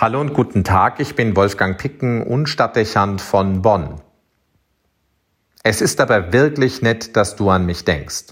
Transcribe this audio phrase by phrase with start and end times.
[0.00, 4.00] Hallo und guten Tag, ich bin Wolfgang Picken und Stadtdechant von Bonn.
[5.62, 8.28] Es ist aber wirklich nett, dass du an mich denkst.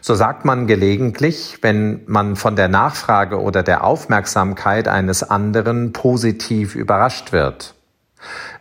[0.00, 6.76] So sagt man gelegentlich, wenn man von der Nachfrage oder der Aufmerksamkeit eines anderen positiv
[6.76, 7.74] überrascht wird.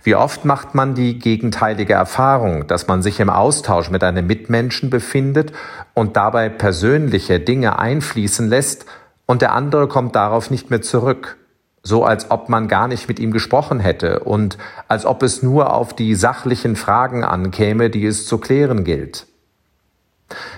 [0.01, 4.89] Wie oft macht man die gegenteilige Erfahrung, dass man sich im Austausch mit einem Mitmenschen
[4.89, 5.51] befindet
[5.93, 8.87] und dabei persönliche Dinge einfließen lässt
[9.27, 11.37] und der andere kommt darauf nicht mehr zurück
[11.85, 14.57] so als ob man gar nicht mit ihm gesprochen hätte und
[14.87, 19.27] als ob es nur auf die sachlichen Fragen ankäme, die es zu klären gilt.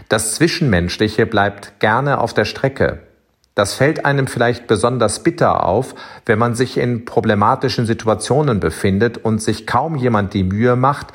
[0.08, 2.99] Das Zwischenmenschliche bleibt gerne auf der Strecke.
[3.55, 5.95] Das fällt einem vielleicht besonders bitter auf,
[6.26, 11.07] wenn man sich in problematischen Situationen befindet und sich kaum jemand die Mühe macht,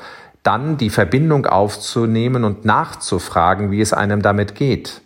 [0.43, 5.02] dann die Verbindung aufzunehmen und nachzufragen, wie es einem damit geht.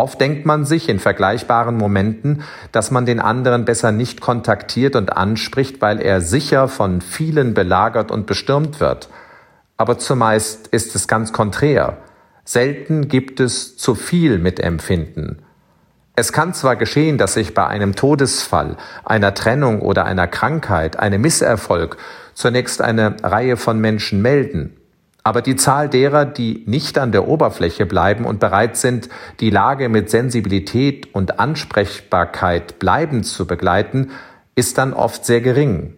[0.00, 5.16] Oft denkt man sich in vergleichbaren Momenten, dass man den anderen besser nicht kontaktiert und
[5.16, 9.08] anspricht, weil er sicher von vielen belagert und bestürmt wird.
[9.76, 11.96] Aber zumeist ist es ganz konträr.
[12.44, 15.42] Selten gibt es zu viel Mitempfinden.
[16.14, 21.22] Es kann zwar geschehen, dass sich bei einem Todesfall, einer Trennung oder einer Krankheit, einem
[21.22, 21.96] Misserfolg
[22.34, 24.77] zunächst eine Reihe von Menschen melden.
[25.24, 29.08] Aber die Zahl derer, die nicht an der Oberfläche bleiben und bereit sind,
[29.40, 34.10] die Lage mit Sensibilität und Ansprechbarkeit bleibend zu begleiten,
[34.54, 35.94] ist dann oft sehr gering.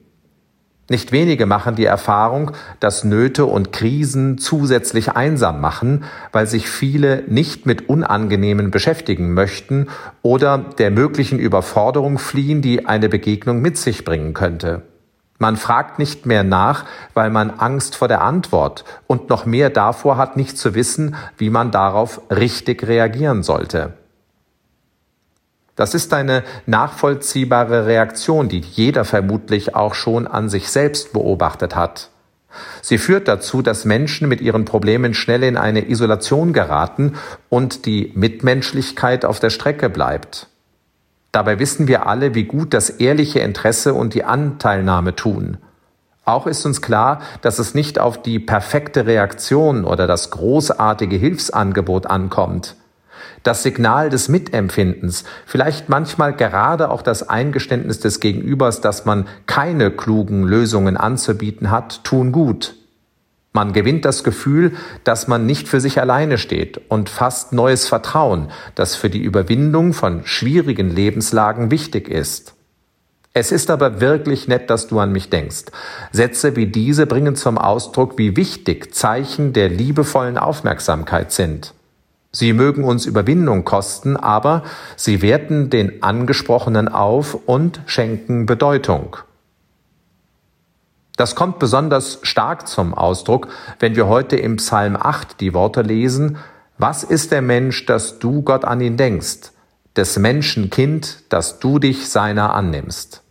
[0.91, 7.23] Nicht wenige machen die Erfahrung, dass Nöte und Krisen zusätzlich einsam machen, weil sich viele
[7.29, 9.87] nicht mit Unangenehmen beschäftigen möchten
[10.23, 14.83] oder der möglichen Überforderung fliehen, die eine Begegnung mit sich bringen könnte.
[15.41, 20.19] Man fragt nicht mehr nach, weil man Angst vor der Antwort und noch mehr davor
[20.19, 23.95] hat, nicht zu wissen, wie man darauf richtig reagieren sollte.
[25.77, 32.11] Das ist eine nachvollziehbare Reaktion, die jeder vermutlich auch schon an sich selbst beobachtet hat.
[32.83, 37.15] Sie führt dazu, dass Menschen mit ihren Problemen schnell in eine Isolation geraten
[37.49, 40.50] und die Mitmenschlichkeit auf der Strecke bleibt.
[41.33, 45.59] Dabei wissen wir alle, wie gut das ehrliche Interesse und die Anteilnahme tun.
[46.25, 52.07] Auch ist uns klar, dass es nicht auf die perfekte Reaktion oder das großartige Hilfsangebot
[52.07, 52.77] ankommt.
[53.43, 59.91] Das Signal des Mitempfindens, vielleicht manchmal gerade auch das Eingeständnis des Gegenübers, dass man keine
[59.91, 62.75] klugen Lösungen anzubieten hat, tun gut.
[63.53, 64.73] Man gewinnt das Gefühl,
[65.03, 69.93] dass man nicht für sich alleine steht und fast neues Vertrauen, das für die Überwindung
[69.93, 72.55] von schwierigen Lebenslagen wichtig ist.
[73.33, 75.67] Es ist aber wirklich nett, dass du an mich denkst.
[76.13, 81.75] Sätze wie diese bringen zum Ausdruck, wie wichtig Zeichen der liebevollen Aufmerksamkeit sind.
[82.33, 84.63] Sie mögen uns Überwindung kosten, aber
[84.97, 89.17] sie werten den Angesprochenen auf und schenken Bedeutung.
[91.21, 93.49] Das kommt besonders stark zum Ausdruck,
[93.79, 96.39] wenn wir heute im Psalm 8 die Worte lesen,
[96.79, 99.53] Was ist der Mensch, dass du Gott an ihn denkst,
[99.97, 103.23] des Menschen Kind, dass du dich seiner annimmst.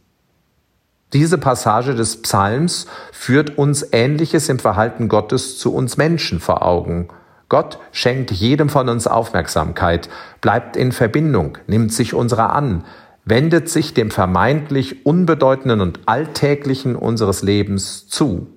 [1.13, 7.07] Diese Passage des Psalms führt uns Ähnliches im Verhalten Gottes zu uns Menschen vor Augen.
[7.50, 10.09] Gott schenkt jedem von uns Aufmerksamkeit,
[10.41, 12.83] bleibt in Verbindung, nimmt sich unserer an,
[13.25, 18.47] wendet sich dem vermeintlich Unbedeutenden und Alltäglichen unseres Lebens zu.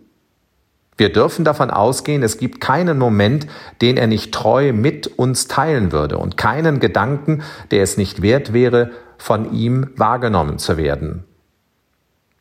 [0.96, 3.46] Wir dürfen davon ausgehen, es gibt keinen Moment,
[3.80, 8.52] den er nicht treu mit uns teilen würde und keinen Gedanken, der es nicht wert
[8.52, 11.24] wäre, von ihm wahrgenommen zu werden.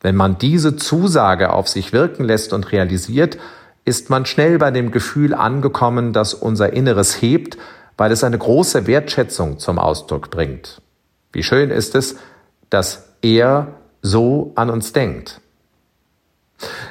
[0.00, 3.38] Wenn man diese Zusage auf sich wirken lässt und realisiert,
[3.84, 7.56] ist man schnell bei dem Gefühl angekommen, dass unser Inneres hebt,
[7.96, 10.81] weil es eine große Wertschätzung zum Ausdruck bringt.
[11.32, 12.16] Wie schön ist es,
[12.70, 13.68] dass er
[14.02, 15.40] so an uns denkt.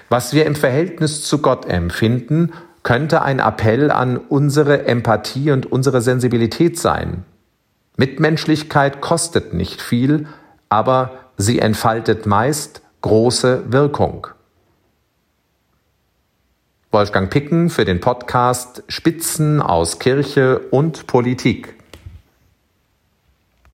[0.09, 2.51] Was wir im Verhältnis zu Gott empfinden,
[2.83, 7.23] könnte ein Appell an unsere Empathie und unsere Sensibilität sein.
[7.95, 10.27] Mitmenschlichkeit kostet nicht viel,
[10.69, 14.27] aber sie entfaltet meist große Wirkung.
[16.91, 21.80] Wolfgang Picken für den Podcast Spitzen aus Kirche und Politik.